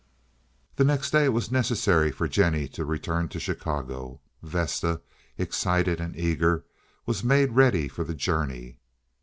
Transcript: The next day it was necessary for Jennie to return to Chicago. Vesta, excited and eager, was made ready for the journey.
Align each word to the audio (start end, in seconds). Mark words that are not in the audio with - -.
The 0.77 0.83
next 0.83 1.11
day 1.11 1.25
it 1.25 1.29
was 1.31 1.51
necessary 1.51 2.11
for 2.11 2.27
Jennie 2.27 2.67
to 2.69 2.85
return 2.85 3.29
to 3.29 3.39
Chicago. 3.39 4.19
Vesta, 4.41 4.99
excited 5.37 6.01
and 6.01 6.15
eager, 6.15 6.65
was 7.05 7.23
made 7.23 7.51
ready 7.51 7.87
for 7.87 8.03
the 8.03 8.15
journey. 8.15 8.79